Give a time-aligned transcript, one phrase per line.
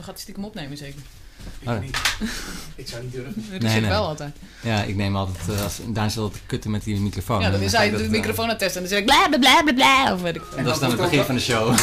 [0.00, 1.00] Dan gaat hij stiekem opnemen zeker.
[1.66, 1.80] Oh.
[1.80, 1.98] niet.
[2.74, 3.44] Ik zou niet durven.
[3.50, 4.36] Dat Nee, wel altijd.
[4.62, 5.48] Ja, ik neem altijd...
[5.48, 7.40] eh, als, Daan zit altijd kutten met die microfoon.
[7.40, 9.04] Ja, dan is hij ik de eh, microfoon aan het testen en dan zeg ik
[9.06, 10.14] bla bla bla bla bla.
[10.14, 10.42] Of weet ik.
[10.56, 11.68] En dat is dan het begin van de show.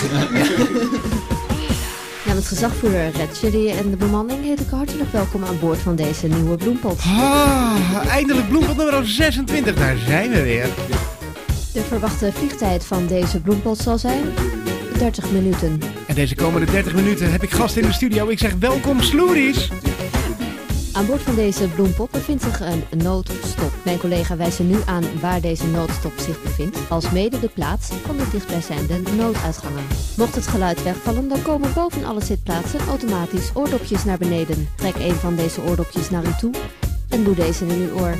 [2.25, 6.27] Namens gezagvoerder Red Chili en de bemanning heet ik hartelijk welkom aan boord van deze
[6.27, 6.99] nieuwe bloempot.
[6.99, 9.75] Ah, eindelijk bloempot nummer 26.
[9.75, 10.70] Daar zijn we weer.
[11.73, 14.23] De verwachte vliegtijd van deze bloempot zal zijn
[14.97, 15.79] 30 minuten.
[16.18, 18.27] Deze komende 30 minuten heb ik gast in de studio.
[18.27, 19.70] Ik zeg welkom Sloeries.
[20.93, 23.71] Aan boord van deze bloempot bevindt zich een noodstop.
[23.84, 27.90] Mijn collega wijst er nu aan waar deze noodstop zich bevindt, als mede de plaats
[28.05, 29.84] van de dichtbijzijnde nooduitgangen.
[30.17, 34.70] Mocht het geluid wegvallen, dan komen boven alle zitplaatsen automatisch oordopjes naar beneden.
[34.76, 36.54] Trek een van deze oordopjes naar u toe
[37.09, 38.15] en doe deze in uw oor.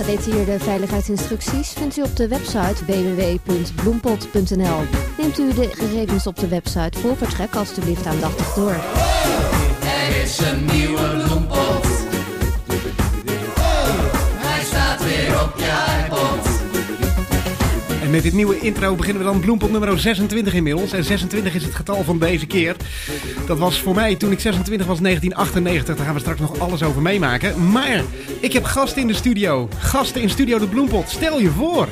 [0.00, 4.80] Gedetailleerde veiligheidsinstructies vindt u op de website www.bloempot.nl.
[5.18, 8.76] Neemt u de gegevens op de website voor vertrek alstublieft aandachtig door.
[9.82, 11.19] Er is een nieuwe
[18.10, 20.92] met dit nieuwe intro beginnen we dan bloempot nummer 26 inmiddels.
[20.92, 22.76] En 26 is het getal van deze keer.
[23.46, 25.96] Dat was voor mij toen ik 26 was 1998.
[25.96, 27.70] Daar gaan we straks nog alles over meemaken.
[27.70, 28.02] Maar
[28.40, 29.68] ik heb gasten in de studio.
[29.78, 31.08] Gasten in Studio de Bloempot.
[31.10, 31.88] Stel je voor.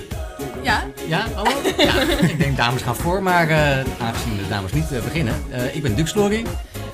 [0.63, 1.51] Ja, Ja, hallo?
[1.77, 1.95] Ja,
[2.29, 3.57] ik denk dames gaan voor, maar eh,
[4.01, 5.35] aangezien de dames niet eh, beginnen.
[5.51, 6.45] eh, ik ben Dux Glory.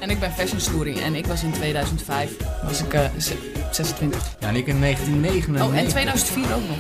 [0.01, 2.31] en ik ben Fashion Story en ik was in 2005,
[2.67, 3.31] was ik eh, z-
[3.71, 4.21] 26.
[4.41, 5.67] Ja, en ik in 1999.
[5.67, 6.77] Oh, en 2004 ook nog.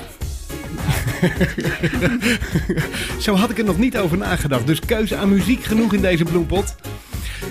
[3.20, 4.66] Zo had ik er nog niet over nagedacht.
[4.66, 6.74] Dus keuze aan muziek genoeg in deze bloempot.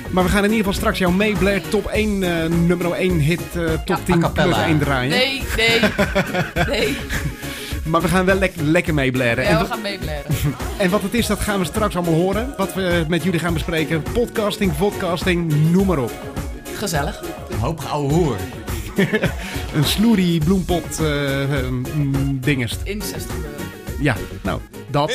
[0.10, 3.40] Maar we gaan in ieder geval straks jouw Mayblair top 1, eh, nummer 1 hit
[3.56, 4.54] eh, top Ja, 10 a cappella.
[4.56, 5.10] plus 1 draaien.
[5.10, 5.80] Nee, nee,
[6.68, 6.96] nee.
[7.84, 9.44] Maar we gaan wel lek- lekker meeblaren.
[9.44, 10.24] Ja, en, we gaan meeblaren.
[10.78, 12.54] en wat het is, dat gaan we straks allemaal horen.
[12.58, 14.02] Wat we met jullie gaan bespreken.
[14.14, 16.12] Podcasting, vodcasting, noem maar op.
[16.78, 17.22] Gezellig.
[17.52, 18.38] Een hoop ouwe hoer.
[19.76, 22.80] Een sloerie bloempot eh, eh, mm, dingest.
[22.84, 23.66] Incest gebeuren.
[24.00, 25.10] Ja, nou, dat.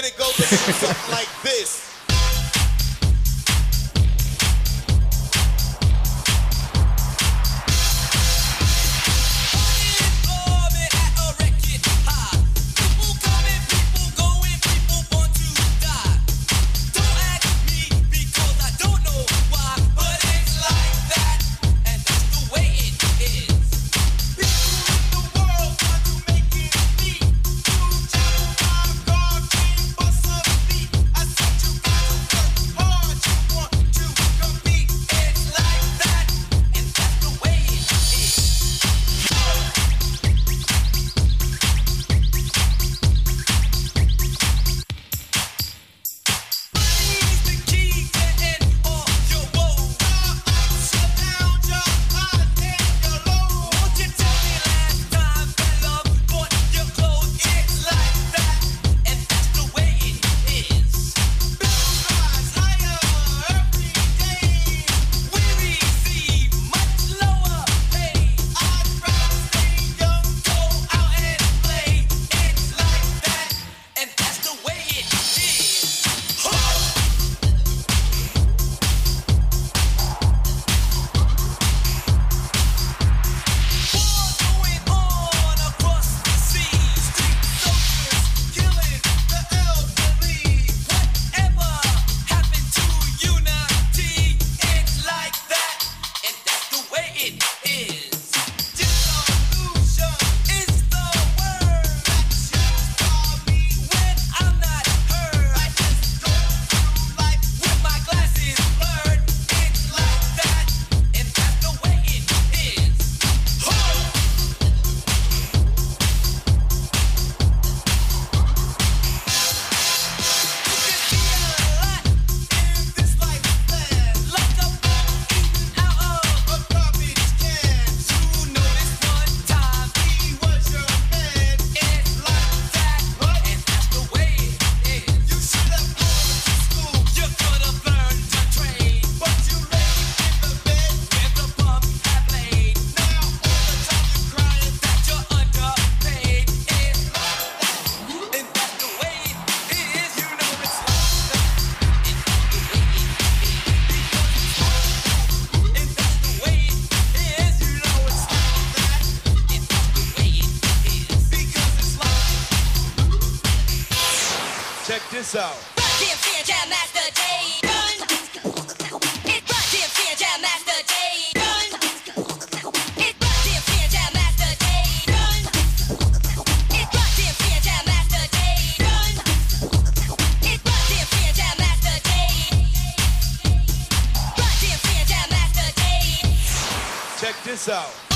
[187.44, 188.07] This out.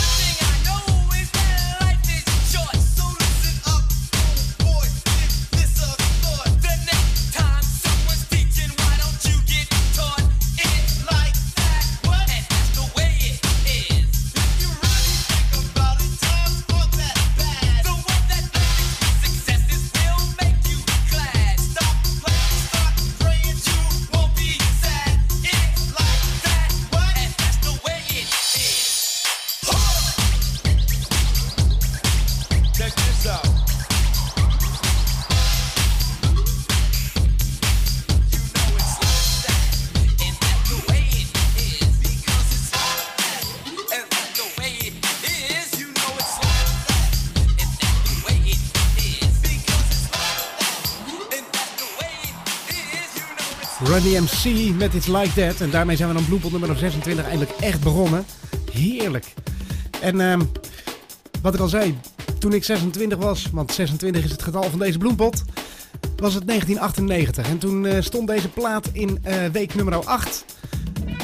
[54.12, 55.60] DMC met It's Like That.
[55.60, 58.24] En daarmee zijn we dan bloempot nummer 26 eindelijk echt begonnen.
[58.72, 59.34] Heerlijk.
[60.00, 60.40] En ehm,
[61.42, 61.98] wat ik al zei,
[62.38, 65.42] toen ik 26 was, want 26 is het getal van deze bloempot,
[66.16, 67.48] was het 1998.
[67.48, 70.44] En toen eh, stond deze plaat in eh, week nummer 8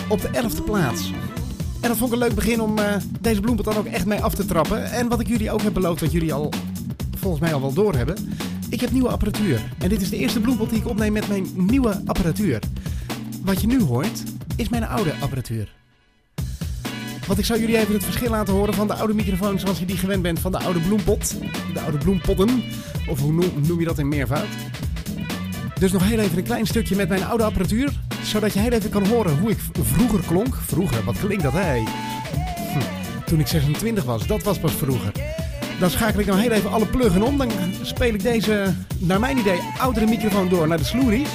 [0.08, 1.12] op de 11e plaats.
[1.80, 4.22] En dat vond ik een leuk begin om eh, deze bloempot dan ook echt mee
[4.22, 4.90] af te trappen.
[4.90, 6.52] En wat ik jullie ook heb beloofd, wat jullie al
[7.18, 8.16] volgens mij al wel doorhebben.
[8.70, 9.60] Ik heb nieuwe apparatuur.
[9.78, 12.60] En dit is de eerste bloempot die ik opneem met mijn nieuwe apparatuur.
[13.48, 14.22] Wat je nu hoort,
[14.56, 15.72] is mijn oude apparatuur.
[17.26, 19.84] Want ik zou jullie even het verschil laten horen van de oude microfoon zoals je
[19.84, 21.34] die gewend bent van de oude bloempot.
[21.72, 22.62] De oude bloempodden.
[23.08, 24.46] Of hoe noem, je dat in meervoud?
[25.80, 28.00] Dus nog heel even een klein stukje met mijn oude apparatuur.
[28.22, 30.54] Zodat je heel even kan horen hoe ik vroeger klonk.
[30.54, 31.82] Vroeger, wat klinkt dat hé?
[32.72, 35.12] Hm, Toen ik 26 was, dat was pas vroeger.
[35.80, 37.38] Dan schakel ik nou heel even alle pluggen om.
[37.38, 37.50] Dan
[37.82, 41.28] speel ik deze, naar mijn idee, oudere microfoon door naar de Sloeries.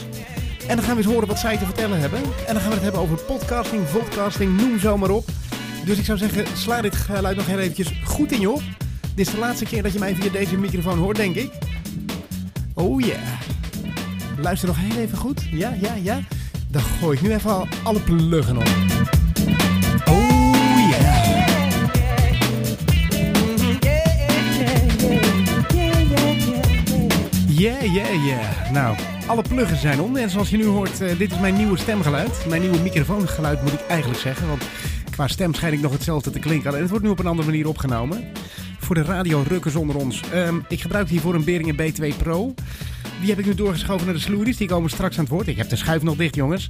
[0.67, 2.19] En dan gaan we eens horen wat zij te vertellen hebben.
[2.19, 5.29] En dan gaan we het hebben over podcasting, vodcasting, noem zo maar op.
[5.85, 8.61] Dus ik zou zeggen, sla dit geluid nog heel eventjes goed in je op.
[9.15, 11.51] Dit is de laatste keer dat je mij via deze microfoon hoort, denk ik.
[12.73, 13.19] Oh yeah.
[14.37, 15.41] Luister nog heel even goed.
[15.51, 16.19] Ja, ja, ja.
[16.67, 18.67] Dan gooi ik nu even al alle pluggen op.
[20.05, 21.31] Oh yeah.
[27.47, 28.71] Yeah, yeah, yeah.
[28.71, 28.95] Nou,
[29.27, 30.15] alle pluggen zijn om.
[30.15, 32.45] En zoals je nu hoort, eh, dit is mijn nieuwe stemgeluid.
[32.47, 34.47] Mijn nieuwe microfoongeluid moet ik eigenlijk zeggen.
[34.47, 34.63] Want
[35.09, 36.69] qua stem schijn ik nog hetzelfde te klinken.
[36.69, 38.23] Alleen het wordt nu op een andere manier opgenomen.
[38.79, 40.21] Voor de radiorukkers onder ons.
[40.31, 42.53] Ehm, ik gebruik hiervoor een Behringer B2 Pro.
[43.19, 44.57] Die heb ik nu doorgeschoven naar de sloeries.
[44.57, 45.47] Die komen straks aan het woord.
[45.47, 46.69] Ik heb de schuif nog dicht, jongens.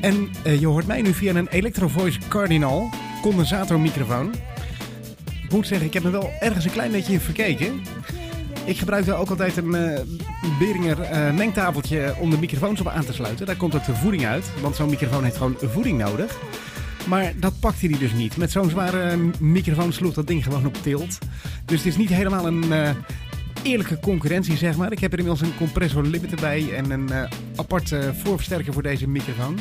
[0.00, 2.90] En eh, je hoort mij nu via een Electro Voice Cardinal
[3.22, 4.34] condensatormicrofoon.
[5.42, 7.80] Ik moet zeggen, ik heb me wel ergens een klein beetje in verkeken.
[8.64, 10.00] Ik gebruik wel ook altijd een eh
[10.58, 13.46] Behringer eh, mengtafeltje om de microfoons op aan te sluiten.
[13.46, 16.38] Daar komt ook de voeding uit, want zo'n microfoon heeft gewoon voeding nodig.
[17.06, 18.36] Maar dat pakte hij dus niet.
[18.36, 21.18] Met zo'n zware microfoon sloeg dat ding gewoon op tilt.
[21.64, 22.90] Dus het is niet helemaal een eh,
[23.62, 24.92] eerlijke concurrentie, zeg maar.
[24.92, 27.22] Ik heb er inmiddels een compressor limiter bij en een eh,
[27.56, 29.58] apart voorversterker voor deze microfoon.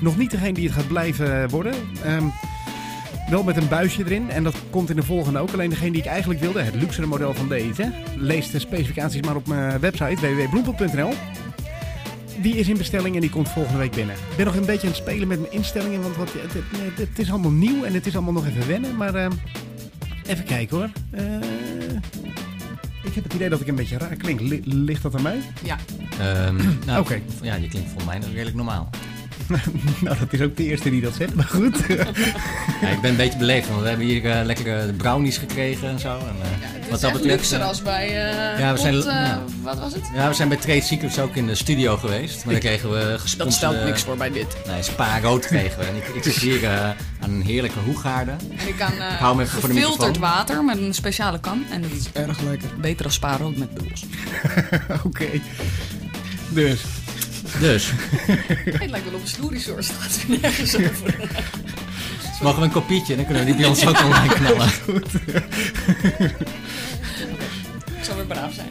[0.00, 1.74] Nog niet degene die het gaat blijven worden.
[2.04, 2.26] Ehm,
[3.32, 4.30] wel met een buisje erin.
[4.30, 5.52] En dat komt in de volgende ook.
[5.52, 7.92] Alleen degene die ik eigenlijk wilde, het luxere model van deze.
[8.16, 11.12] Lees de specificaties maar op mijn website www.bloempot.nl.
[12.40, 14.14] Die is in bestelling en die komt volgende week binnen.
[14.30, 16.02] Ik ben nog een beetje aan het spelen met mijn instellingen.
[16.02, 18.96] Want wat, het, het- het is allemaal nieuw en het is allemaal nog even wennen.
[18.96, 19.26] Maar eh,
[20.26, 20.88] even kijken hoor.
[21.10, 21.24] Eh,
[23.04, 24.40] ik heb het idee dat ik een beetje raar klink.
[24.40, 25.40] Li- ligt dat aan mij?
[25.62, 25.76] Ja,
[26.20, 27.20] Ehm, nou, Oké.
[27.42, 28.90] Ja, je klinkt volgens mij nog redelijk normaal.
[30.04, 31.34] nou, dat is ook de eerste die dat zegt.
[31.34, 31.76] Maar goed.
[32.80, 35.98] Ja, ik ben een beetje beleefd, want we hebben hier eh, lekkere brownies gekregen en
[35.98, 36.08] zo.
[36.18, 38.06] En, eh, het wat is dat betreft, luxer eh, als bij...
[38.06, 39.42] eh, ja, we zijn- Pot, eh, ja.
[39.62, 40.02] Wat was het?
[40.14, 42.44] Ja, we zijn bij Trade Secrets ook in de studio geweest.
[42.44, 43.38] Maar daar kregen we gesponsord...
[43.38, 44.56] Dat stelt niks voor bij dit.
[44.66, 45.84] Nee, Spa rood kregen we.
[45.84, 46.70] En ik, ik zit hier eh,
[47.20, 48.38] aan een heerlijke hoegaarden.
[48.58, 51.64] En ik kan eh, hou hem even voor de gefilterd water met een speciale kan.
[51.70, 52.68] En dat is erg lekker.
[52.80, 54.04] Beter als spaarrood met bubbels.
[55.06, 55.26] Oké.
[56.48, 56.80] Dus.
[57.60, 57.90] Dus,
[58.64, 59.82] Het lijkt wel op een sloerisor.
[59.82, 61.14] Staat er nergens over.
[62.42, 63.16] mogen we een kopietje?
[63.16, 64.68] Dan kunnen we die bij ons ook online knallen.
[67.98, 68.68] Ik zal weer braaf zijn.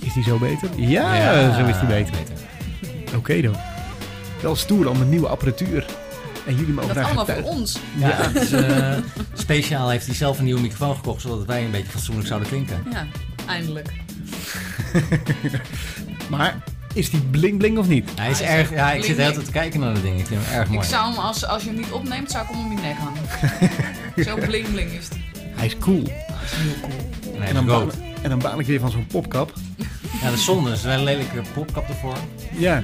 [0.00, 0.68] Is die zo beter?
[0.76, 2.14] Ja, zo is die beter.
[3.16, 3.56] Oké dan.
[4.42, 5.86] Wel stoer, allemaal nieuwe apparatuur.
[6.46, 7.78] En jullie mogen Dat daar allemaal voor ons.
[7.96, 8.96] Ja, eh,
[9.34, 12.82] speciaal heeft hij zelf een nieuwe microfoon gekocht, zodat wij een beetje fatsoenlijk zouden klinken.
[12.92, 13.06] Ja,
[13.46, 13.88] eindelijk.
[16.30, 16.56] Maar
[16.96, 18.08] is die bling bling of niet?
[18.14, 19.32] Hij is Hij is erg, ja, ik zit de hele bling-bling.
[19.34, 20.18] tijd te kijken naar dat ding.
[20.20, 20.86] Ik vind hem erg Ik mooi.
[20.86, 23.22] zou hem, als, als je hem niet opneemt, zou ik hem om je nek hangen.
[24.26, 25.24] Zo bling bling is die.
[25.54, 26.02] Hij is cool.
[26.02, 26.12] Nee,
[27.34, 27.94] En hij dan, is baan, rood.
[28.22, 29.52] en dan baan ik weer van zo'n popkap.
[30.22, 32.16] Ja, de zonde is wel een lelijke popkap ervoor.
[32.58, 32.82] Ja,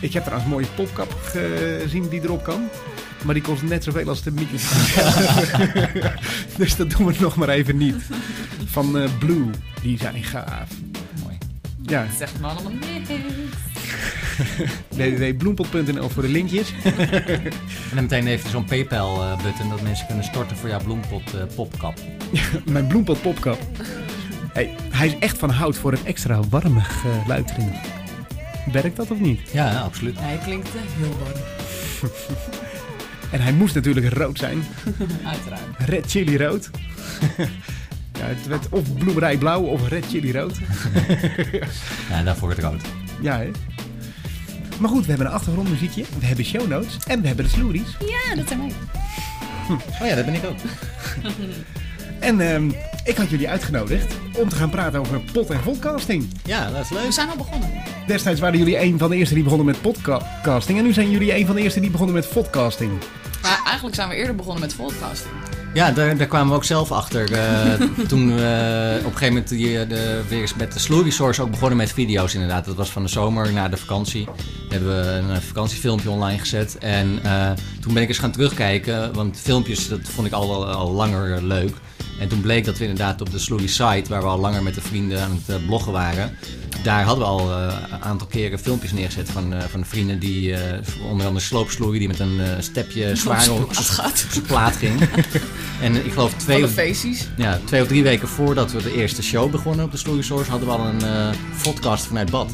[0.00, 2.60] ik heb trouwens een mooie popkap gezien die erop kan.
[3.24, 5.12] Maar die kost net zoveel als de microfoon.
[6.58, 7.94] dus dat doen we nog maar even niet.
[8.64, 9.44] Van eh, Blue.
[9.82, 10.68] Die zijn gaaf.
[11.86, 13.08] Ja, Zegt me allemaal niks.
[14.88, 16.72] www.bloempot.nl voor de linkjes.
[17.90, 21.98] En dan meteen even zo'n PayPal-button dat mensen kunnen storten voor jouw bloempot eh, popkap.
[22.64, 23.58] Mijn bloempot popkap.
[24.52, 27.72] Hey, hij is echt van hout voor een extra warme geluid erin.
[28.72, 29.40] Werkt dat of niet?
[29.52, 30.20] Ja, ja, absoluut.
[30.20, 31.40] Hij klinkt eh, heel warm.
[33.30, 34.64] En hij moest natuurlijk rood zijn.
[35.24, 35.62] Uiteraard.
[35.78, 36.70] Red chili rood.
[38.18, 40.54] Ja, het werd of bloemerij blauw of red chili rood.
[42.10, 42.80] Ja, daarvoor het rood.
[43.20, 43.50] Ja, hè?
[44.78, 46.04] Maar goed, we hebben een achtergrondmuziekje.
[46.18, 46.96] We hebben show notes.
[47.06, 47.96] En we hebben de sloeries.
[48.00, 48.72] Ja, dat zijn wij.
[50.00, 50.56] Oh ja, dat ben ik ook.
[52.20, 52.70] En ehm,
[53.04, 56.28] ik had jullie uitgenodigd om te gaan praten over pot- en podcasting.
[56.44, 57.04] Ja, dat is leuk.
[57.04, 57.70] We zijn al begonnen.
[58.06, 60.78] Destijds waren jullie een van de eerste die begonnen met podcasting.
[60.78, 62.90] En nu zijn jullie een van de eerste die begonnen met podcasting.
[63.42, 65.34] Maar eigenlijk zijn we eerder begonnen met podcasting.
[65.76, 67.32] Ja, daar, daar kwamen we ook zelf achter.
[67.32, 67.72] eh,
[68.08, 71.42] toen we op een gegeven moment die, eh, de, weer eens met de Slow Source
[71.42, 72.64] ook begonnen met video's inderdaad.
[72.64, 74.28] Dat was van de zomer na de vakantie.
[74.68, 76.78] Hebben we een eh, vakantiefilmpje online gezet.
[76.78, 79.12] En eh, toen ben ik eens gaan terugkijken.
[79.12, 81.74] Want filmpjes, dat vond ik al, al langer eh, leuk.
[82.20, 84.74] En toen bleek dat we inderdaad op de Sloery site, waar we al langer met
[84.74, 86.36] de vrienden aan het eh, bloggen waren.
[86.86, 90.54] Daar hadden we al eh, een aantal keren filmpjes neergezet van, eh, van vrienden die,
[90.54, 90.78] eh,
[91.10, 95.00] onder andere sloopsloerie, die met een eh, stepje zwaar op zijn plaat ging.
[95.82, 96.74] en ik geloof twee of,
[97.36, 100.50] ja, twee of drie weken voordat we de eerste show begonnen op de Sloery Source,
[100.50, 101.28] hadden we al een eh,
[101.62, 102.50] podcast vanuit bad.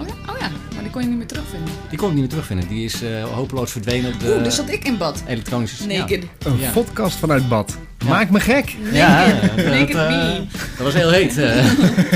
[0.00, 0.32] Oh ja?
[0.32, 1.72] oh ja, maar die kon je niet meer terugvinden.
[1.88, 2.68] Die kon ik niet meer terugvinden.
[2.68, 5.22] Die is eh, hopeloos verdwenen op de Oeh, dus zat ik in bad.
[5.26, 5.86] elektronische...
[5.86, 6.24] Naked.
[6.38, 6.70] Een Ja.
[6.70, 7.76] podcast vanuit bad.
[8.08, 8.76] Maak me gek.
[8.92, 10.40] Ja, ja, dat, eh, me.
[10.76, 11.38] dat was heel heet.
[11.38, 11.64] eh.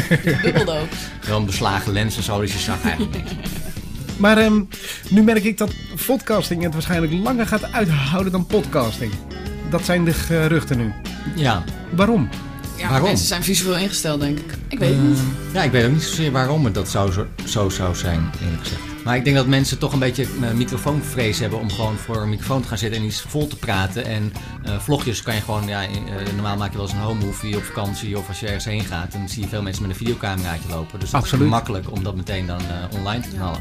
[0.43, 0.88] Dubbel ook.
[1.26, 3.31] Wel een beslagen lens en zo, dus je zag eigenlijk niks.
[4.17, 4.61] Maar ehm,
[5.11, 5.73] nu merk ik dat
[6.07, 9.12] podcasting het waarschijnlijk langer gaat uithouden dan podcasting.
[9.71, 10.93] Dat zijn de geruchten nu.
[11.37, 12.29] Ja, Waarom?
[12.76, 13.09] Ja, Waarom?
[13.09, 14.55] mensen zijn visueel ingesteld, denk ik.
[14.69, 15.19] Ik weet het niet.
[15.53, 18.62] ja, ik weet ook niet zozeer waarom het dat zo, zo, zo zou zijn, eerlijk
[18.62, 18.83] gezegd.
[19.05, 22.29] Maar ik denk dat mensen toch een beetje een microfoonvrees hebben om gewoon voor een
[22.29, 24.05] microfoon te gaan zitten en iets vol te praten.
[24.05, 24.33] En
[24.63, 25.89] eh, vlogjes kan je gewoon, ja, eh,
[26.35, 28.85] normaal maak je wel eens een home movie op vakantie of als je ergens heen
[28.85, 29.13] gaat.
[29.13, 31.01] Dan zie je veel mensen met een videocameraatje lopen.
[31.01, 31.45] Dus dat Absoluut.
[31.45, 33.61] is makkelijk om dat meteen dan eh, online te knallen.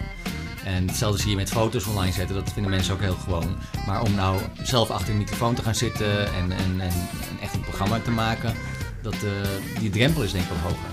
[0.66, 3.56] En hetzelfde zie je met foto's online zetten, dat vinden mensen ook heel gewoon.
[3.86, 7.54] Maar om nou zelf achter een microfoon te gaan zitten en, en, en, en echt
[7.54, 8.54] een programma te maken,
[9.02, 10.90] dat, eh, die drempel is denk ik wat hoger.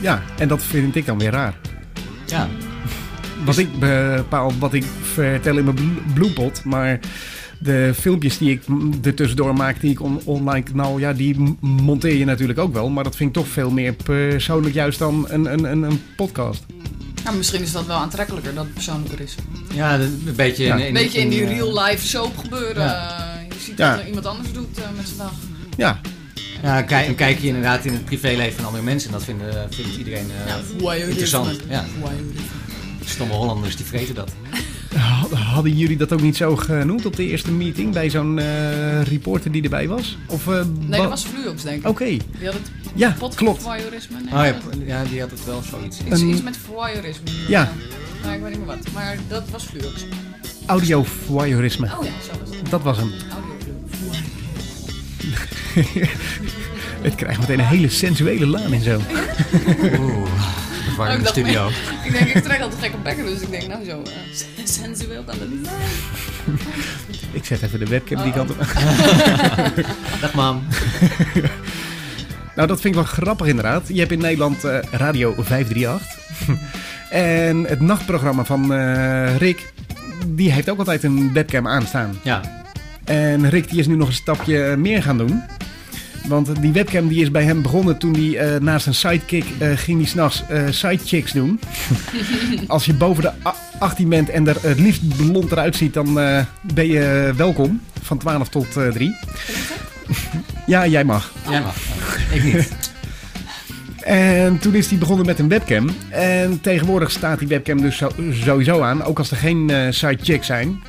[0.00, 1.54] Ja, en dat vind ik dan weer raar.
[2.26, 2.48] Ja,
[3.44, 7.00] Wat ik bepaal, wat ik vertel in mijn blo- bloempot, maar
[7.58, 8.62] de filmpjes die ik
[9.04, 12.88] er tussendoor maak, die ik on- online knal, ja, die monteer je natuurlijk ook wel.
[12.90, 16.64] Maar dat vind ik toch veel meer persoonlijk juist dan een, een, een, een podcast.
[17.24, 19.34] Nou, misschien is dat wel aantrekkelijker dat het persoonlijker is.
[19.74, 20.74] ja een beetje Ja.
[20.74, 22.82] in, in, Een beetje in die eh, real-life soap gebeuren.
[22.84, 23.18] Ja.
[23.18, 23.90] Eh, je ziet Ja.
[23.90, 25.32] wat er iemand anders doet eh, met zijn dag.
[25.76, 26.00] Ja,
[26.62, 29.42] Ja, kijk, en kijk je inderdaad in het privéleven van andere mensen en dat vindt,
[29.70, 31.10] vindt iedereen eh, Ja, voyeurisme.
[31.10, 31.60] interessant.
[31.68, 31.84] Ja.
[33.10, 34.32] Stomme Hollanders die vreten dat.
[34.96, 39.02] Had- hadden jullie dat ook niet zo genoemd op de eerste meeting bij zo'n eh,
[39.02, 40.18] reporter die erbij was?
[40.26, 41.88] Of, eh, Nee, dat was Fluox, denk ik.
[41.88, 43.62] Oké, Die had het ja, pot klopt.
[43.62, 44.16] voyeurisme.
[44.20, 44.54] Nee, Oh ja,
[44.86, 45.98] ja, die had het wel zoiets.
[46.10, 47.30] Iets, Een- iets met voyeurisme.
[47.48, 47.72] Ja.
[48.24, 48.92] Maar ik weet niet meer wat.
[48.94, 50.04] Maar dat was Fluox.
[50.66, 51.86] Audio voyeurisme.
[51.98, 52.70] Oh ja, zo was het.
[52.70, 53.10] Dat was hem.
[53.32, 53.48] Audio
[57.02, 59.00] Het krijgt meteen een hele sensuele laan en zo.
[59.98, 60.26] Oh,
[61.00, 61.68] waren ik in de dacht studio.
[62.06, 65.38] Ik denk, ik trek altijd gekke bekken, dus ik denk, nou zo, eh, sensueel kan
[65.38, 66.58] dat niet zijn.
[67.38, 68.24] Ik zet even de webcam Oh.
[68.24, 68.58] die kant op.
[70.20, 70.62] Dag mam.
[72.56, 73.82] Nou, dat vind ik wel grappig inderdaad.
[73.88, 76.18] Je hebt in Nederland eh, Radio 538.
[77.10, 79.72] en het nachtprogramma van eh, Rick,
[80.26, 82.18] die heeft ook altijd een webcam aanstaan.
[82.22, 82.40] Ja,
[83.04, 85.42] En Rick die is nu nog een stapje meer gaan doen.
[86.26, 89.68] Want die webcam die is bij hem begonnen toen hij eh, naast een sidekick eh,
[89.74, 91.60] ging hij s'nachts eh sidechicks doen.
[92.66, 96.20] Als je boven de a- 18 bent en er het liefst blond eruit ziet, dan
[96.20, 97.80] eh, ben je welkom.
[98.02, 99.16] Van 12 tot eh 3.
[100.66, 101.32] ja, jij mag.
[101.50, 101.76] jij mag.
[102.32, 102.68] Ik niet.
[104.00, 105.90] En toen is hij begonnen met een webcam.
[106.08, 108.02] En tegenwoordig staat die webcam dus
[108.44, 110.82] sowieso aan, ook als er geen eh sidechicks zijn.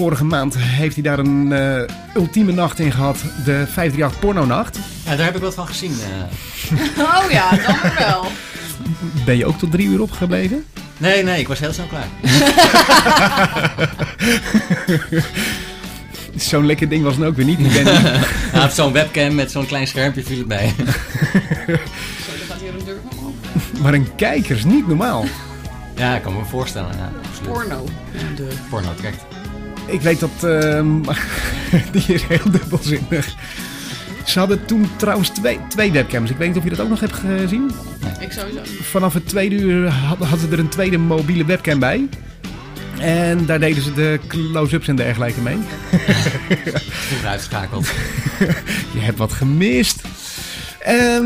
[0.00, 1.82] Vorige maand heeft hij daar een eh,
[2.14, 4.78] ultieme nacht in gehad, de 538 pornonacht.
[5.04, 5.92] Ja, daar heb ik wat van gezien.
[6.00, 6.78] eh.
[7.24, 8.24] Oh ja, dan wel.
[9.24, 10.64] Ben je ook tot drie uur opgebleven?
[10.96, 12.06] Nee, nee, ik was heel snel klaar.
[16.36, 17.58] Zo'n lekker ding was het ook weer niet.
[17.60, 17.84] Ik ben,
[18.52, 20.74] Hij had zo'n webcam met zo'n klein schermpje viel erbij.
[20.76, 20.82] Zo,
[21.66, 21.76] dan
[22.48, 23.82] gaat hier een deur van open.
[23.82, 25.24] maar een kijker is niet normaal.
[25.96, 26.90] Ja, ik kan me voorstellen.
[26.96, 27.52] Ja, absoluut.
[27.52, 27.84] Porno.
[28.36, 28.48] De...
[28.70, 29.24] Porno trekt.
[29.90, 30.30] Ik weet dat...
[30.44, 30.86] ehm,
[31.92, 33.34] die is heel dubbelzinnig.
[34.24, 36.30] Ze hadden toen trouwens twee, twee webcams.
[36.30, 37.70] Ik weet niet of je dat ook nog hebt gezien.
[38.20, 38.60] Ik sowieso.
[38.82, 42.08] Vanaf het tweede uur had- hadden ze er een tweede mobiele webcam bij.
[42.98, 45.56] En daar deden ze de close-ups en dergelijke mee.
[46.90, 47.86] Vroeg uitgeschakeld.
[48.94, 50.02] Je hebt wat gemist.
[50.84, 51.24] Ehm,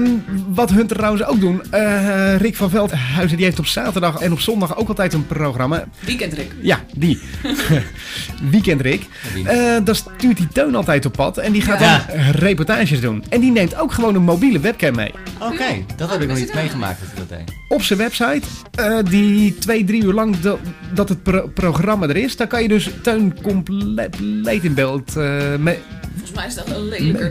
[0.49, 1.63] wat hun trouwens ook doen.
[1.71, 5.85] eh, Rick van Veldhuizen die heeft op zaterdag en op zondag ook altijd een programma.
[6.01, 6.53] Weekend Rick.
[6.61, 7.21] Ja, die.
[8.51, 9.03] Weekend Rick.
[9.35, 9.49] die.
[9.49, 11.39] Eh, daar stuurt die Teun altijd op pad.
[11.39, 12.05] En die gaat Ja.
[12.09, 13.25] dan reportages doen.
[13.29, 15.11] En die neemt ook gewoon een mobiele webcam mee.
[15.39, 15.65] Oké,
[15.97, 17.57] dat heb ik nog niet meegemaakt dat hij dat deed.
[17.69, 18.41] Op zijn website,
[18.75, 20.59] eh, die twee, drie uur lang dat,
[20.95, 22.37] dat het pro- programma er is.
[22.37, 25.79] Daar kan je dus Teun compleet in beeld eh, mee...
[26.13, 27.31] Volgens mij is dat een lelijker,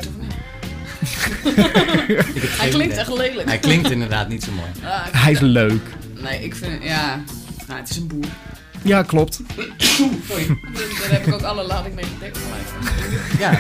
[2.60, 3.00] Hij klinkt idee.
[3.06, 3.48] echt lelijk.
[3.48, 4.70] Hij klinkt inderdaad niet zo mooi.
[4.84, 5.82] Ah, Hij is leuk.
[6.22, 6.84] Nee, ik vind...
[6.84, 7.22] Ja...
[7.68, 8.26] Nou, het is een boer.
[8.82, 9.40] Ja, klopt.
[9.78, 10.48] Sorry.
[10.48, 12.40] Daar heb ik ook alle lading mee gedekt.
[13.40, 13.60] Ja,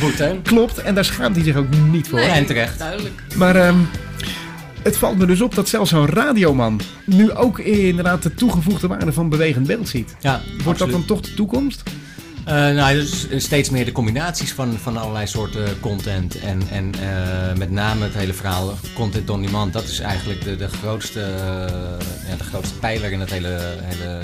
[0.00, 0.42] boeteun.
[0.42, 0.78] Klopt.
[0.78, 2.18] En daar schaamt hij zich ook niet voor.
[2.18, 2.28] Nee.
[2.28, 2.78] en terecht.
[2.78, 3.22] Duidelijk.
[3.36, 3.76] Maar ehm,
[4.82, 9.12] het valt me dus op dat zelfs zo'n radioman nu ook inderdaad de toegevoegde waarde
[9.12, 10.14] van bewegend beeld ziet.
[10.20, 11.82] Ja, Wordt dat dan toch de toekomst?
[12.44, 16.40] Eh, nou, dus steeds meer de combinaties van, van allerlei soorten content.
[16.40, 19.72] En, en eh, met name het hele verhaal content on demand.
[19.72, 21.20] Dat is eigenlijk de, de, grootste,
[22.28, 24.20] ja, de grootste pijler in, het hele, hele,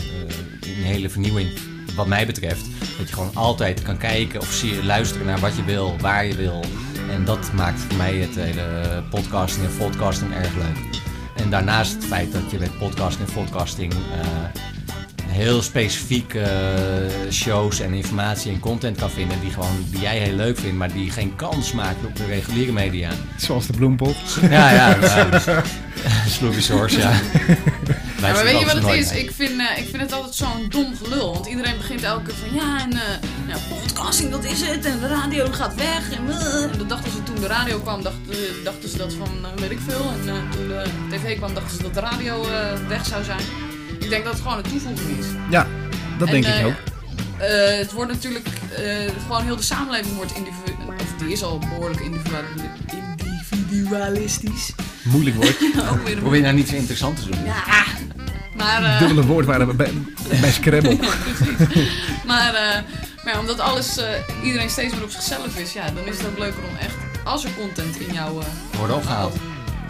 [0.60, 1.48] in de hele vernieuwing.
[1.96, 2.66] Wat mij betreft.
[2.98, 6.34] Dat je gewoon altijd kan kijken of zie, luisteren naar wat je wil, waar je
[6.34, 6.64] wil.
[7.10, 11.00] En dat maakt voor mij het hele podcasting en podcasting erg leuk.
[11.36, 13.92] En daarnaast het feit dat je met podcasting en podcasting
[15.28, 16.46] heel specifiek eh,
[17.30, 20.92] shows en informatie en content kan vinden die, gewoon, die jij heel leuk vindt, maar
[20.92, 23.10] die geen kans maken op de reguliere media.
[23.36, 24.16] Zoals de bloempot.
[24.40, 24.96] Ja, ja.
[25.00, 25.62] ja.
[26.38, 27.10] Sloopy Source, ja.
[28.20, 29.10] Ja, maar weet je wat het is?
[29.10, 29.28] Ik...
[29.28, 31.32] Ik vind, eh, ik vind het altijd zo'n dom gelul.
[31.32, 34.84] Want iedereen begint elke keer van ja, en eh, ja, podcasting dat is het.
[34.84, 36.10] En de radio gaat weg.
[36.10, 36.62] En, eh.
[36.62, 39.78] en dat dachten ze toen de radio kwam, dachten, dachten ze dat van weet ik
[39.88, 40.12] veel.
[40.12, 43.40] En eh, toen de tv kwam, dachten ze dat de radio eh, weg zou zijn.
[44.08, 45.26] Ik denk dat het gewoon een toevoeging is.
[45.50, 45.66] Ja,
[46.18, 46.74] dat En, denk ik eh, ook.
[47.38, 48.84] eh, het wordt natuurlijk eh,
[49.22, 52.36] gewoon heel de samenleving wordt individu of die is al behoorlijk individu
[53.50, 54.72] individualistisch.
[55.02, 55.56] Moeilijk woord.
[56.20, 57.44] Probeer nou niet zo interessant te doen.
[57.44, 57.84] ja,
[58.56, 59.92] maar eh, Dubbele woord waren bij,
[60.40, 60.98] bij Scrabble.
[62.26, 62.84] Maar,
[63.24, 64.08] maar omdat alles, eh,
[64.44, 66.94] iedereen steeds meer op zichzelf is, ja, dan is het ook leuker om echt,
[67.24, 68.40] als er content in jouw...
[68.40, 68.46] eh,
[68.78, 69.36] Worden opgehaald.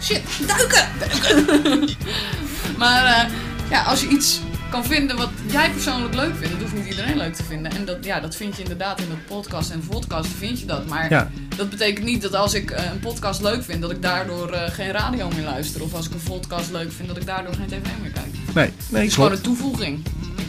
[0.01, 0.87] shit, duiken!
[0.99, 1.89] duiken.
[2.77, 3.25] maar eh,
[3.69, 7.17] ja, als je iets kan vinden wat jij persoonlijk leuk vindt, dat hoeft niet iedereen
[7.17, 7.71] leuk te vinden.
[7.71, 10.87] En dat, ja, dat vind je inderdaad in de podcast en podcast vind je dat.
[10.87, 11.31] Maar Ja.
[11.55, 14.71] dat betekent niet dat als ik eh, een podcast leuk vind, dat ik daardoor eh,
[14.73, 15.83] geen radio meer luister.
[15.83, 18.25] Of als ik een podcast leuk vind, dat ik daardoor geen tv meer kijk.
[18.55, 19.99] Nee, Het nee, is gewoon een toevoeging.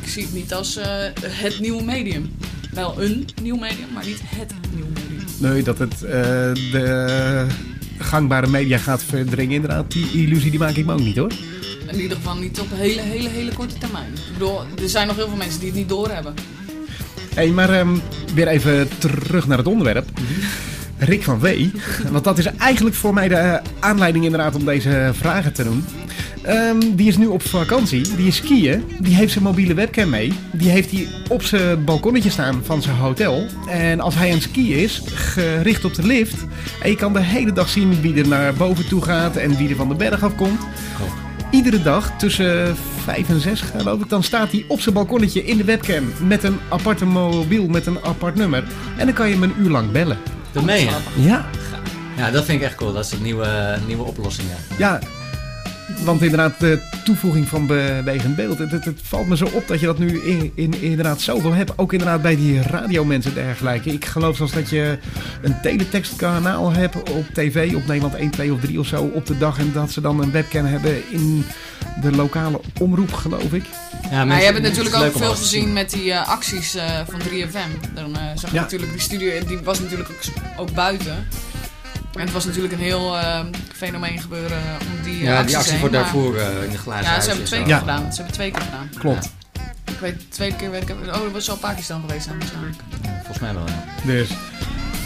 [0.02, 0.86] Ik zie het niet als eh,
[1.24, 2.34] het nieuwe medium.
[2.72, 5.24] Wel een nieuw medium, maar niet het nieuwe medium.
[5.38, 7.46] Nee, dat het de
[7.98, 9.54] gangbare media gaat verdringen.
[9.54, 11.32] Inderdaad, die illusie die maak ik me ook niet hoor.
[11.92, 14.12] In ieder geval niet op een hele, hele, hele korte termijn.
[14.12, 16.34] Ik bedoel, er zijn nog heel veel mensen die het niet doorhebben.
[17.34, 17.96] Hey, maar ehm,
[18.34, 20.08] weer even terug naar het onderwerp.
[20.98, 21.46] Rick van W.
[22.10, 25.84] Want dat is eigenlijk voor mij de eh, aanleiding inderdaad om deze vragen te doen.
[26.42, 28.16] Ehm, die is nu op vakantie.
[28.16, 28.84] Die is skiën.
[29.00, 30.32] Die heeft zijn mobiele webcam mee.
[30.52, 33.46] Die heeft hij op zijn balkonnetje staan van zijn hotel.
[33.68, 36.44] En als hij aan het skiën is, gericht op de lift.
[36.82, 39.68] En je kan de hele dag zien wie er naar boven toe gaat en wie
[39.68, 40.60] er van de berg afkomt.
[41.50, 45.56] Iedere dag tussen 5 en 6 geloof ik, dan staat hij op zijn balkonnetje in
[45.56, 48.64] de webcam met een aparte mobiel met een apart nummer.
[48.96, 50.18] En dan kan je hem een uur lang bellen.
[50.52, 50.96] Dat meen je?
[51.16, 51.46] Ja,
[52.16, 52.92] Ja, dat vind ik echt cool.
[52.92, 54.76] Dat is een nieuwe, nieuwe oplossing, ja.
[54.78, 54.98] ja.
[56.04, 58.58] Want inderdaad, de toevoeging van bewegend beeld.
[58.58, 61.52] Het, het, het valt me zo op dat je dat nu in, in, inderdaad zoveel
[61.52, 61.78] hebt.
[61.78, 63.90] Ook inderdaad bij die radiomensen en dergelijke.
[63.92, 64.98] Ik geloof zelfs dat je
[65.42, 69.38] een teletextkanaal hebt op tv, op Nederland 1, 2 of 3 of zo op de
[69.38, 69.58] dag.
[69.58, 71.44] En dat ze dan een webcam hebben in
[72.02, 73.64] de lokale omroep, geloof ik.
[74.10, 75.60] ja Maar je hebt het natuurlijk ook veel eens te zien.
[75.60, 77.94] gezien met die eh, acties eh, van 3FM.
[77.94, 78.62] Dan eh, zag je Ja.
[78.62, 80.20] natuurlijk die studio, die was natuurlijk ook,
[80.60, 81.26] ook buiten.
[82.14, 83.40] En het was natuurlijk een heel eh,
[83.72, 87.20] fenomeen gebeuren om die eh, Ja, die actie voor daarvoor eh, in de glazen Ja,
[87.20, 87.78] ze hebben en twee keer Ja.
[87.78, 88.10] gedaan.
[88.12, 88.90] Ze hebben twee keer gedaan.
[88.98, 89.30] Klopt.
[89.90, 90.90] Ik weet, de tweede keer weet ik...
[90.90, 92.76] Oh, dat was al Pakistan geweest dan waarschijnlijk.
[93.16, 93.84] Volgens mij wel, ja.
[94.12, 94.28] Dus.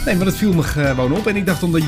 [0.05, 1.27] Nee, maar dat viel me gewoon op.
[1.27, 1.81] En ik dacht omdat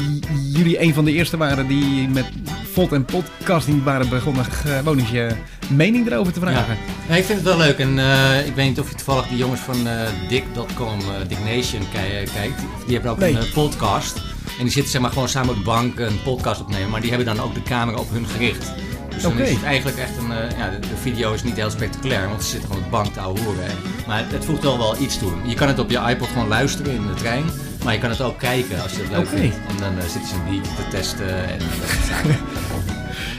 [0.54, 2.26] jullie een van de eerste waren die met
[2.74, 5.32] VOD en podcasting waren begonnen, gewoon eens je
[5.70, 6.74] mening erover te vragen.
[6.76, 7.10] Ja.
[7.10, 7.78] Nee, ik vind het wel leuk.
[7.78, 9.94] En eh, ik weet niet of je toevallig die jongens van eh
[10.30, 12.60] Dick.com, eh Dick Nation, ki- kijkt.
[12.86, 13.38] Die hebben ook Nee.
[13.38, 14.22] een podcast.
[14.58, 16.90] En die zitten zeg maar gewoon samen op de bank een podcast opnemen.
[16.90, 18.72] Maar die hebben dan ook de camera op hun gericht.
[19.10, 19.42] Dus dan Oké.
[19.44, 20.32] is het eigenlijk echt een...
[20.32, 22.98] eh, ja, de, de video is niet heel spectaculair, want ze zitten gewoon op de
[22.98, 23.72] bank te horen.
[24.08, 25.32] Maar het, het voegt wel wel iets toe.
[25.46, 27.44] Je kan het op je iPod gewoon luisteren in de trein.
[27.84, 29.38] Maar je kan het ook kijken als je het leuk Oké.
[29.38, 29.56] vindt.
[29.68, 32.36] En dan eh, zitten ze die te testen en dat.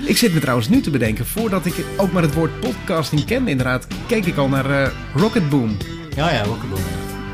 [0.08, 3.50] Ik zit me trouwens nu te bedenken, voordat ik ook maar het woord podcasting kende
[3.50, 5.76] inderdaad, keek ik al naar eh, Rocket Boom.
[6.16, 6.80] Ja, ja, Rocketboom.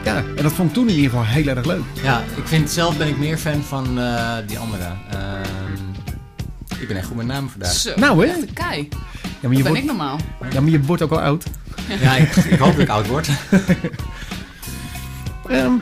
[0.04, 1.82] Ja, en dat vond ik toen in ieder geval heel erg leuk.
[2.02, 4.82] Ja, ik vind zelf ben ik meer fan van eh, die andere.
[5.10, 7.72] Ehm, ik ben echt goed met namen vandaag.
[7.72, 8.32] Zo, Nou, hè?
[8.52, 8.88] kei.
[9.40, 10.18] Ja, maar je, Ben wordt, ik normaal?
[10.50, 11.44] ja, maar je wordt ook al oud.
[12.00, 13.28] Ja, ik, ik hoop dat ik oud word.
[15.48, 15.72] Ehm,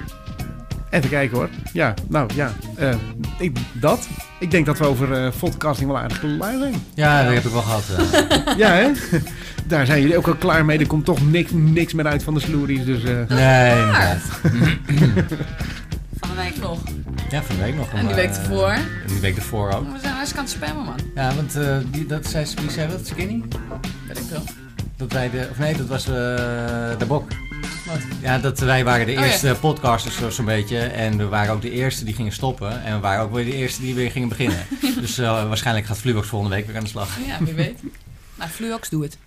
[0.91, 1.49] even kijken hoor.
[1.73, 2.95] Ja, nou ja, eh,
[3.39, 4.09] ik, dat.
[4.41, 6.75] Ik denk dat we over eh, podcasting wel aardig klaar zijn.
[6.95, 7.85] Ja, dat heb ik wel gehad.
[7.97, 8.57] eh.
[8.57, 8.91] Ja, hè?
[9.73, 10.79] Daar zijn jullie ook al klaar mee.
[10.79, 12.85] Er komt toch niks, niks meer uit van de sloeries.
[12.85, 14.23] Dus eh, Nee, inderdaad.
[16.21, 16.79] Van de week nog.
[17.31, 17.89] Ja, van de week nog.
[17.93, 18.71] En die week eh, ervoor?
[18.71, 19.93] En die week ervoor ook.
[19.93, 20.99] We zijn hartstikke aan het spammen, man.
[21.15, 23.07] Ja, want eh, die, dat zei, wie zei dat?
[23.07, 23.43] Skinny?
[24.09, 24.43] Weet ik wel.
[24.97, 26.13] Dat wij de, of nee, dat was eh,
[26.99, 27.29] de Bok.
[28.23, 29.25] Ja, dat wij waren de Oh, ja.
[29.25, 30.79] eerste podcasters zo- zo'n beetje.
[30.79, 32.83] En we waren ook de eerste die gingen stoppen.
[32.85, 34.59] En we waren ook weer de eerste die weer gingen beginnen.
[35.01, 37.09] dus eh, waarschijnlijk gaat Flubox volgende week weer aan de slag.
[37.27, 37.79] Ja, wie weet.
[38.35, 39.19] Nou, Fluox, doe het.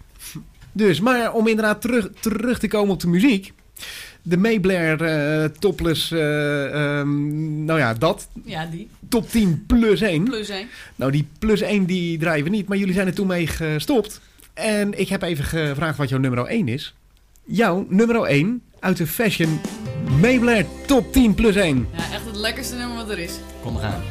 [0.71, 3.53] Dus, maar om inderdaad terug, terug te komen op de muziek.
[4.21, 8.27] De Mayblair eh, topless, eh, ehm, nou ja, dat.
[8.43, 8.89] Ja, die.
[9.09, 10.23] Top 10 plus 1.
[10.23, 10.67] Plus 1.
[10.95, 14.21] Nou, die plus 1 die draaien we niet, maar jullie zijn er toen mee gestopt.
[14.53, 16.93] En ik heb even gevraagd wat jouw nummer 1 is.
[17.43, 19.59] Jouw nummer 1 uit de Fashion
[20.21, 21.87] Mayblair Top 10 plus 1.
[21.91, 23.33] Ja, echt het lekkerste nummer wat er is.
[23.61, 24.01] Kom, gaan.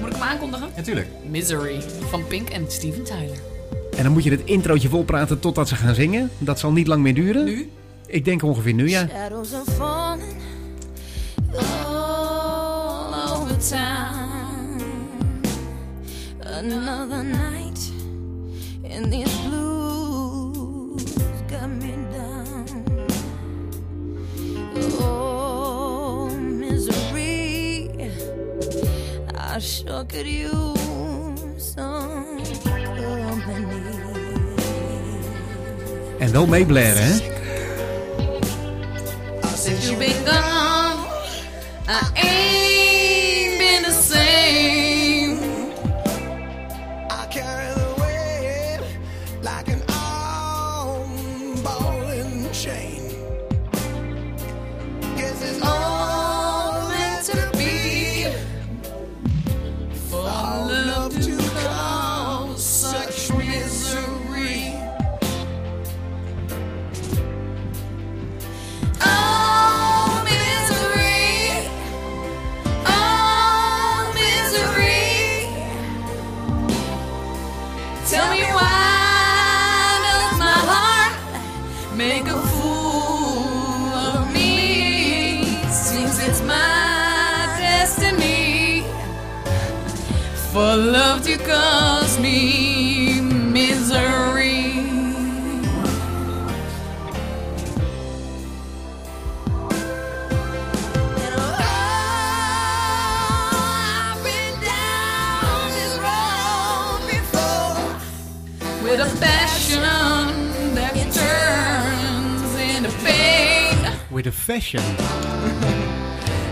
[0.00, 0.68] Moet ik hem aankondigen?
[0.76, 1.08] Natuurlijk.
[1.30, 3.53] Misery van Pink en Steven Tyler.
[3.96, 6.30] En dan moet je het introotje volpraten totdat ze gaan zingen.
[6.38, 7.44] Dat zal niet lang meer duren.
[7.44, 7.70] Nu?
[8.06, 9.08] Ik denk ongeveer nu, ja.
[9.08, 10.42] Shadows are falling
[11.86, 14.82] all over town.
[16.42, 17.92] Another night
[18.82, 21.04] in these blues
[21.48, 22.84] got me down.
[25.00, 27.90] Oh, misery.
[29.34, 30.73] I sure could use
[36.24, 37.33] En wel Mayblair, hè?
[91.46, 94.72] Cause me misery.
[101.22, 101.56] And oh,
[104.10, 107.94] I've been down this road before.
[108.82, 109.82] with a passion
[110.74, 113.76] that turns into pain.
[114.10, 114.82] With a Fashion.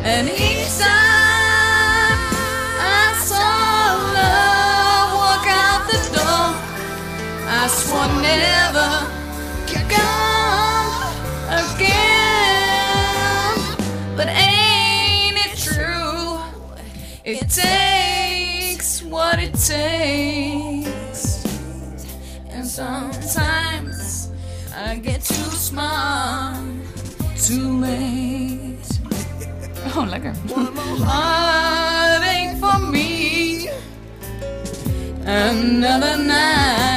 [0.04, 1.31] And each time
[8.02, 9.06] Never
[9.88, 11.04] come
[11.50, 11.94] again.
[14.16, 16.40] But ain't it true?
[17.24, 21.44] It takes what it takes.
[22.50, 24.32] And sometimes
[24.74, 26.58] I get too smart,
[27.36, 28.58] too late.
[29.94, 30.34] Oh, lekker.
[31.04, 33.68] Heartache for me.
[35.24, 36.91] Another night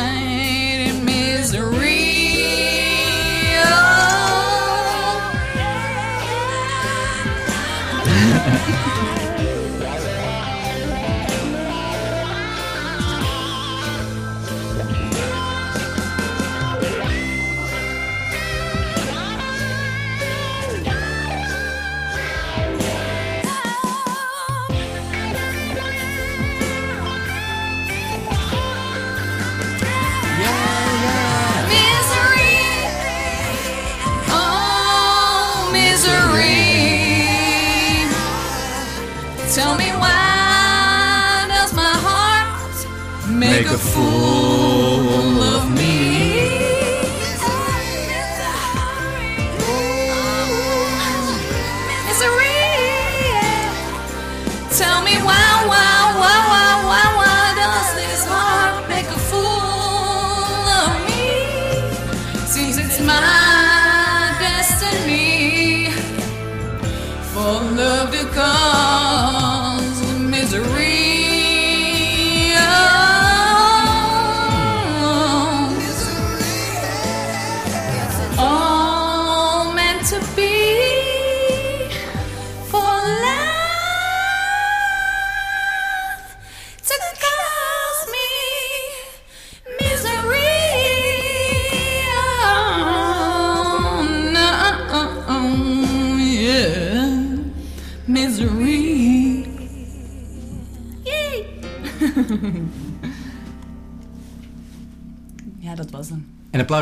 [43.55, 44.34] make a fool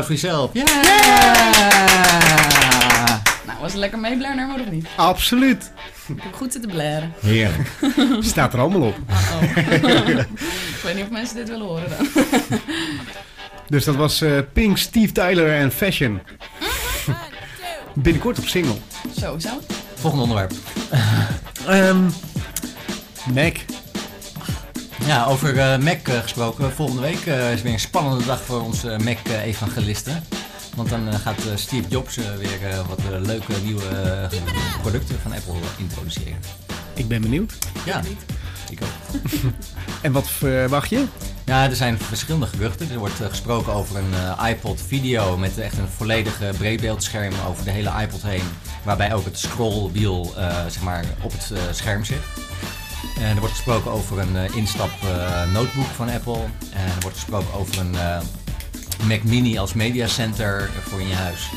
[0.08, 0.50] jezelf.
[0.52, 0.64] Ja!
[3.46, 4.86] Nou, was het lekker meeblaren, maar of niet?
[4.96, 5.72] Absoluut.
[6.06, 7.12] Ik heb goed zitten blaren.
[7.20, 7.68] Heerlijk.
[8.20, 8.96] Staat er allemaal op.
[9.08, 9.42] Oh.
[10.76, 12.24] ik weet niet of mensen dit willen horen dan.
[13.68, 16.20] Dus dat was eh, Pink, Steve Tyler en Fashion.
[17.94, 18.76] Binnenkort op single.
[19.16, 19.50] Sowieso.
[19.94, 20.52] Volgende onderwerp.
[21.66, 22.04] Ehm
[23.32, 23.56] Mac.
[25.06, 26.72] Ja, over eh, Mac eh, gesproken.
[26.72, 30.24] Volgende week eh, is weer een spannende dag voor onze Mac-evangelisten.
[30.76, 34.28] Want dan gaat Steve Jobs weer wat leuke nieuwe
[34.80, 36.38] producten van Apple introduceren.
[36.94, 37.58] Ik ben benieuwd.
[37.84, 38.02] Ja,
[38.70, 39.20] ik ook.
[40.02, 41.04] En wat verwacht je?
[41.44, 42.90] Ja, er zijn verschillende geruchten.
[42.90, 47.92] Er wordt gesproken over een iPod video met echt een volledige breedbeeldscherm over de hele
[48.02, 48.44] iPod heen.
[48.82, 50.34] Waarbij ook het scrollwiel
[50.68, 52.22] zeg maar, op het scherm zit.
[53.20, 56.38] En er wordt gesproken over een eh, instap eh, notebook van Apple.
[56.72, 58.18] En er wordt gesproken over een eh,
[59.08, 61.48] Mac Mini als mediacenter voor in je huis.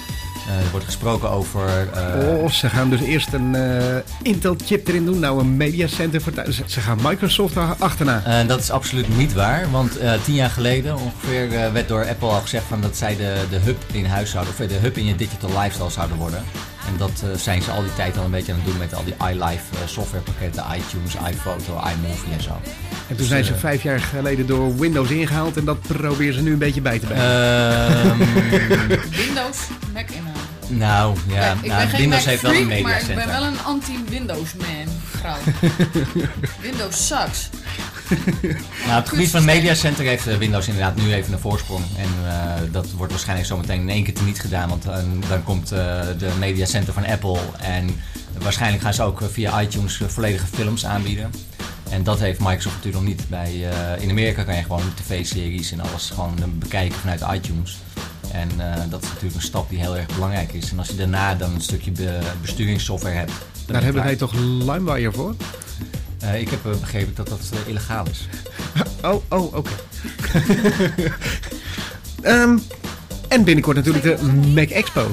[0.47, 1.89] Eh, er wordt gesproken over...
[1.93, 5.19] eh, Oh, ze gaan dus eerst een eh, Intel-chip erin doen.
[5.19, 6.61] Nou, een mediacenter voor thuis.
[6.65, 8.21] Ze gaan Microsoft achterna.
[8.25, 12.07] Eh, dat is absoluut niet waar, want eh, tien jaar geleden ongeveer eh, werd door
[12.07, 14.73] Apple al gezegd van dat zij de, de hub in huis zouden, of eh, de
[14.75, 16.43] hub in je digital lifestyle zouden worden.
[16.87, 18.93] En dat eh, zijn ze al die tijd al een beetje aan het doen met
[18.93, 22.61] al die iLife eh, softwarepakketten, iTunes, iPhoto, iMovie en zo.
[23.07, 25.57] En toen zijn ze eh, vijf jaar geleden door Windows ingehaald.
[25.57, 27.25] En dat proberen ze nu een beetje bij te brengen.
[27.25, 28.17] Ehm,
[29.25, 29.57] Windows,
[29.93, 30.77] Mac inhouden.
[30.77, 34.87] nou ja, nou, Windows heeft wel een freak, maar ik ben wel een anti-Windows man,
[35.11, 35.37] vrouw.
[36.69, 37.49] Windows sucks.
[38.09, 41.83] Nou, op het gebied van Mediacenter heeft eh, Windows inderdaad nu even een voorsprong.
[41.97, 44.69] En eh, dat wordt waarschijnlijk zometeen in één keer teniet gedaan.
[44.69, 44.97] Want eh,
[45.29, 45.77] dan komt eh,
[46.17, 47.39] de Mediacenter van Apple.
[47.59, 47.89] En
[48.41, 51.31] waarschijnlijk gaan ze ook via iTunes volledige films aanbieden.
[51.89, 53.29] En dat heeft Microsoft natuurlijk nog niet.
[53.29, 53.53] Bij,
[53.99, 57.77] in Amerika kan je gewoon tv-series en alles gewoon bekijken vanuit iTunes.
[58.31, 58.49] En
[58.89, 60.71] dat is natuurlijk een stap die heel erg belangrijk is.
[60.71, 63.31] En als je daarna dan een stukje be- besturingssoftware hebt.
[63.65, 64.33] Daar hebben het wij toch
[64.73, 65.35] LimeWire voor?
[66.27, 68.27] Eh, ik heb eh, begrepen dat dat eh, illegaal is.
[69.01, 69.69] Oh, oh, oké.
[72.21, 72.57] Ehm,
[73.27, 75.07] en binnenkort natuurlijk de Mac Expo.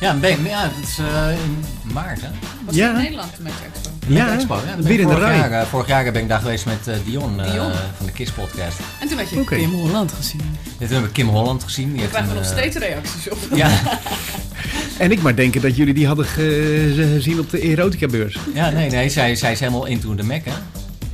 [0.00, 2.28] Ja, een beetje- ja dat is eh, in maart hè?
[2.66, 2.90] Was Ja.
[2.90, 3.90] in Nederland de Mac Expo?
[4.06, 4.82] Ja, Expo, ja.
[4.82, 5.36] Weer ik in de vorig rij.
[5.36, 7.70] Jaar, eh, vorig jaar ben ik daar geweest met eh, Dion, eh, Dion.
[7.96, 8.78] van de KISS podcast.
[9.00, 9.44] En toen had je.
[9.44, 10.40] Kim Holland gezien.
[10.78, 11.88] Dit hebben we Kim Holland gezien.
[11.92, 13.38] Die Daar krijgen we nog steeds reacties op.
[13.54, 13.70] Ja,
[14.98, 18.38] En ik maar denken dat jullie die hadden ge- gezien op de erotica-beurs.
[18.54, 19.08] ja, nee, nee.
[19.08, 20.52] Zij, zij is helemaal into the Mac, hè?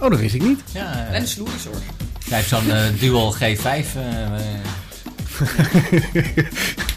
[0.04, 0.60] Oh, dat wist ik niet.
[0.72, 1.78] Ja, En de sloerizorg.
[2.28, 3.86] zij heeft zo'n eh, Dual G5.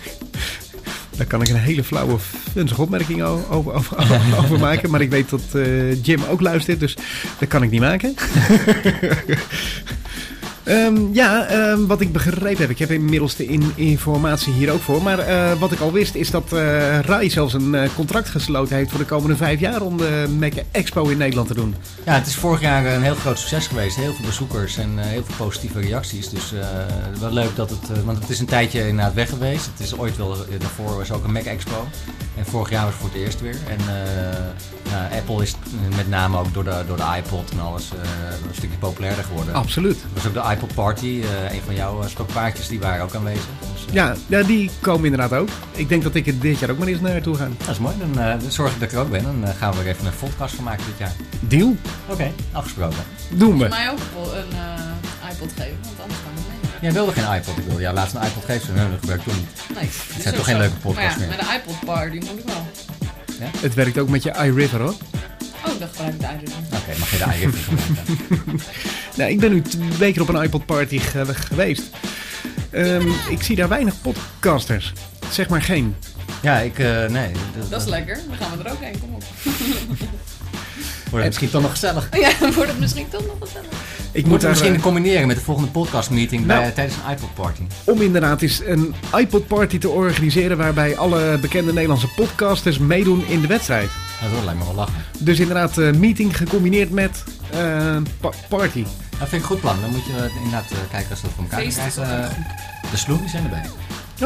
[1.17, 2.19] Daar kan ik een hele flauwe,
[2.53, 3.97] funzige opmerking over, over,
[4.39, 4.89] over maken.
[4.89, 6.97] Maar ik weet dat eh, Jim ook luistert, dus
[7.39, 8.15] dat kan ik niet maken.
[10.63, 14.81] Ehm, ja, ehm, wat ik begrepen heb, ik heb inmiddels de in- informatie hier ook
[14.81, 15.01] voor.
[15.01, 18.75] Maar eh, wat ik al wist is dat eh RAI zelfs een eh, contract gesloten
[18.75, 21.75] heeft voor de komende vijf jaar om de Mac Expo in Nederland te doen.
[22.05, 23.95] ja, het is vorig jaar een heel groot succes geweest.
[23.95, 26.29] Heel veel bezoekers en heel veel positieve reacties.
[26.29, 26.53] Dus
[27.19, 28.03] wel leuk dat het...
[28.05, 29.65] want het is een tijdje inderdaad weg geweest.
[29.65, 30.35] Het is ooit wel...
[30.59, 31.87] daarvoor was ook een Mac Expo.
[32.37, 33.55] En vorig jaar was het voor het eerst weer.
[33.67, 35.55] En eh, nou, Apple is
[35.95, 37.99] met name ook door de, door de iPod en alles eh,
[38.47, 39.53] een stukje populairder geworden.
[39.53, 40.01] Absoluut.
[40.01, 43.45] Er was ook de iPod Party, eh, een van jouw stokpaardjes, die waren ook aanwezig.
[43.73, 45.49] Dus, Ja, ja, die komen inderdaad ook.
[45.71, 47.47] Ik denk dat ik er dit jaar ook maar eens naartoe ga.
[47.57, 49.23] Dat is mooi, dan, eh, dan zorg ik dat ik er ook ben.
[49.23, 51.13] Dan gaan we er even een podcast van maken dit jaar.
[51.39, 51.75] Deal?
[52.07, 53.03] Oké, afgesproken.
[53.29, 53.67] Doen we.
[53.67, 56.42] mij ook wel een eh, iPod geven, want anders kan.
[56.83, 58.73] Jij wilde geen iPod, ik wilde jou laatst een iPod geven.
[58.73, 59.75] Nee, dat gebruik ik toen niet.
[59.75, 61.45] Nee, Het is zijn toch geen leuke podcasts maar ja, meer.
[61.45, 62.67] Met de iPod Bar, die moet ik wel.
[63.61, 64.93] Het werkt ook met je iRiver hoor.
[65.65, 66.53] Oh, ik dacht gelijk de iPod.
[66.81, 68.59] Oké, mag je daar even gebruiken?
[69.15, 71.81] Nou, ik ben nu twee keer op een iPod party ge- geweest.
[72.69, 74.93] Ehm, ik zie daar weinig podcasters.
[75.31, 75.95] Zeg maar geen.
[76.41, 76.79] Ja, ik...
[76.79, 77.31] eh, nee.
[77.69, 78.19] Dat is lekker.
[78.27, 78.99] Dan gaan we er ook heen.
[78.99, 79.23] Kom op.
[81.09, 82.07] Wordt het misschien toch nog gezellig.
[82.19, 83.67] Ja, dan wordt het misschien toch nog gezellig.
[84.13, 86.61] Ik moet daar, misschien eh, combineren met de volgende podcastmeeting Nou.
[86.61, 87.61] bij, tijdens een iPod party.
[87.83, 93.41] om inderdaad eens een iPod party te organiseren waarbij alle bekende Nederlandse podcasters meedoen in
[93.41, 93.89] de wedstrijd.
[94.21, 94.93] Dat wordt lijkt me wel lachen.
[95.19, 97.57] Dus inderdaad, eh, meeting gecombineerd met eh,
[98.19, 98.83] pa- party.
[99.19, 99.81] Dat vind ik een goed plan.
[99.81, 102.29] Dan moet je eh, inderdaad eh, kijken als dat voor elkaar Eh,
[102.91, 103.65] de sloemies zijn erbij.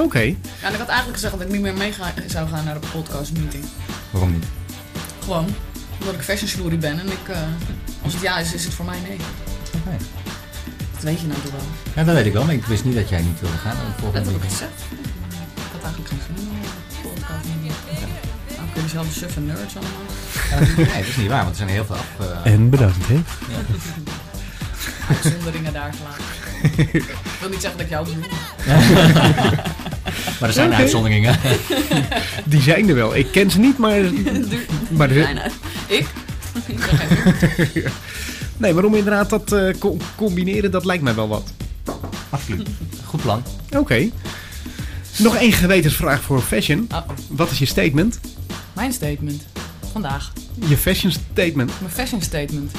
[0.03, 0.19] Oké.
[0.19, 2.79] Ja, en ik had eigenlijk gezegd dat ik niet meer mee ga- zou gaan naar
[2.81, 3.63] de podcast meeting.
[4.09, 4.45] Waarom niet?
[5.23, 5.45] Gewoon.
[5.99, 7.37] Omdat ik fashion ben en ik, eh,
[8.03, 9.17] als het ja is, is het voor mij nee.
[9.87, 9.97] Oké.
[10.93, 11.61] Dat weet je nou toch wel.
[11.95, 13.75] Ja, dat weet ik wel, maar ik wist niet dat jij niet wilde gaan.
[14.01, 14.81] Dat heb ik gezegd.
[15.55, 16.73] Ik had eigenlijk geen zin meeting.
[18.57, 20.75] Nou, kun je zelf de suffe nerds allemaal.
[20.77, 22.05] Nee, dat is niet waar, want er zijn heel veel af.
[22.43, 23.21] eh, En bedankt, hè?
[25.13, 26.23] Uitzonderingen daar gelaten.
[26.95, 28.23] ik wil niet zeggen dat ik jou bedoel.
[30.39, 31.39] maar er zijn uitzonderingen.
[32.43, 33.15] Die zijn er wel.
[33.15, 33.99] Ik ken ze niet, maar...
[34.89, 35.51] maar er-.
[35.87, 36.07] Ik?
[38.57, 41.43] Nee, waarom inderdaad dat eh, co- combineren, dat lijkt mij wel wat.
[42.29, 42.67] Absoluut.
[43.05, 43.43] Goed plan.
[43.75, 44.09] Oké.
[45.17, 46.87] Nog één gewetensvraag voor fashion.
[46.91, 48.19] Oh, Wat is je statement?
[48.73, 49.43] mijn statement.
[49.91, 50.31] Vandaag.
[50.67, 51.71] Je fashion statement.
[51.79, 52.71] Mijn fashion statement.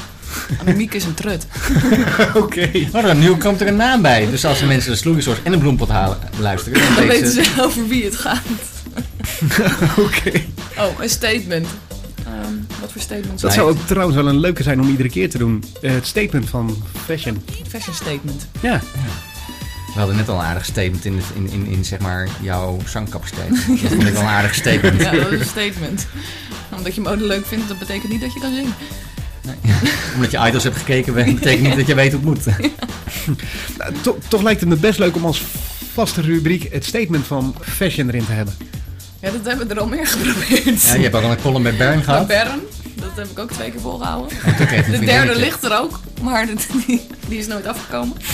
[0.61, 1.47] Annemiek is een trut.
[2.35, 2.71] Oké.
[2.93, 4.31] Oh, dan, nu komt er een naam bij.
[4.31, 7.53] Dus als de mensen de sloegisors en een bloempot halen, luisteren, dan Dan weten ze
[7.65, 8.41] over wie het gaat.
[10.07, 10.41] Oké.
[10.79, 11.67] Oh, een statement.
[13.07, 13.17] Voor?
[13.33, 13.51] Dat Nee.
[13.53, 15.65] zou ook trouwens wel een leuke zijn om iedere keer te doen.
[15.83, 17.43] Eh, het statement van fashion.
[17.69, 18.47] Fashion statement.
[18.61, 18.81] Ja.
[19.87, 23.51] We hadden net al een aardig statement in, in, in, in zeg maar, jouw zangcapaciteit.
[23.51, 23.59] Dat
[23.91, 25.01] vond ik wel een aardig statement.
[25.03, 26.07] Ja, dat is een statement.
[26.77, 28.75] Omdat je mode leuk vindt, dat betekent niet dat je kan zingen.
[30.15, 32.55] Omdat je idols hebt gekeken, betekent niet dat je weet hoe het moet.
[33.79, 35.43] Nou, to- toch lijkt het me best leuk om als
[35.93, 38.55] vaste rubriek het statement van fashion erin te hebben.
[39.21, 40.83] Ja, dat hebben we er al meer geprobeerd.
[40.83, 42.27] Ja, je hebt ook al een column bij Bern gehad.
[42.27, 42.61] Bern,
[43.01, 44.39] dat heb ik ook twee keer volgehouden.
[44.91, 46.47] De derde ligt er ook, maar
[46.87, 48.17] die, die is nooit afgekomen.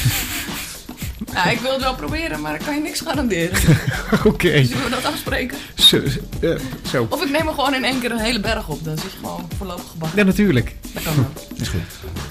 [1.32, 3.58] Ja, ik wil het wel proberen, maar ik kan je niks garanderen.
[4.24, 4.64] Oké.
[4.64, 5.58] Zullen we dat afspreken?
[5.74, 6.00] Zo.
[6.40, 6.50] eh,
[6.90, 7.06] zo.
[7.10, 8.84] Of ik neem er gewoon in één keer een hele berg op.
[8.84, 10.18] Dan zit je gewoon voorlopig gebakken.
[10.18, 10.74] Ja, natuurlijk.
[10.92, 11.30] Dat kan wel.
[11.60, 11.80] Is goed.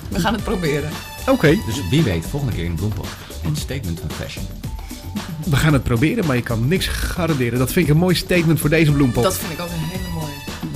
[0.10, 0.90] We gaan het proberen.
[1.28, 1.48] Oké.
[1.66, 3.08] Dus wie weet, volgende keer in de Bloempot.
[3.44, 4.46] Een statement van fashion.
[5.46, 7.60] We gaan het proberen, maar je kan niks garanderen.
[7.60, 9.24] Dat vind ik een mooi statement voor deze bloempot.
[9.24, 9.83] Dat vind ik ook een.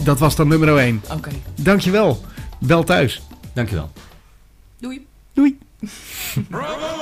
[0.08, 1.02] Dat was dan nummer 1.
[1.12, 2.22] Oké, Dankjewel.
[2.60, 3.22] Wel thuis.
[3.54, 3.92] Dankjewel.
[4.80, 5.08] doei.
[5.34, 5.58] Doei.
[6.50, 6.97] Bravo!